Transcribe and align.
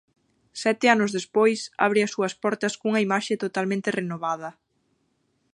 Sete 0.63 0.85
anos 0.95 1.11
despois, 1.17 1.59
abre 1.85 1.99
as 2.03 2.13
súas 2.15 2.33
portas 2.43 2.73
cunha 2.79 3.03
imaxe 3.07 3.41
totalmente 3.43 3.89
renovada. 3.99 4.49